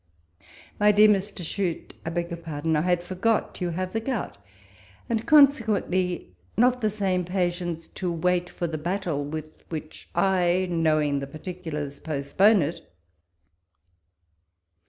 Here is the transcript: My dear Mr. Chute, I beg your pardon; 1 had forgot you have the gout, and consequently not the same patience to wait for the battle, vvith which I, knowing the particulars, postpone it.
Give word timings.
My 0.79 0.91
dear 0.91 1.07
Mr. 1.07 1.45
Chute, 1.45 1.93
I 2.03 2.09
beg 2.09 2.31
your 2.31 2.39
pardon; 2.39 2.73
1 2.73 2.81
had 2.81 3.03
forgot 3.03 3.61
you 3.61 3.69
have 3.69 3.93
the 3.93 3.99
gout, 3.99 4.35
and 5.07 5.27
consequently 5.27 6.33
not 6.57 6.81
the 6.81 6.89
same 6.89 7.23
patience 7.23 7.87
to 7.89 8.11
wait 8.11 8.49
for 8.49 8.65
the 8.65 8.79
battle, 8.79 9.23
vvith 9.23 9.51
which 9.69 10.09
I, 10.15 10.65
knowing 10.71 11.19
the 11.19 11.27
particulars, 11.27 11.99
postpone 11.99 12.63
it. 12.63 12.91